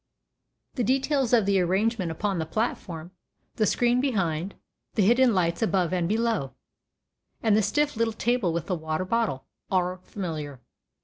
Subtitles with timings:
[0.73, 3.11] The details of the arrangement upon the platform,
[3.57, 4.55] the screen behind,
[4.95, 6.55] the hidden lights above and below,
[7.43, 10.59] and the stiff little table with the water bottle, are familiar.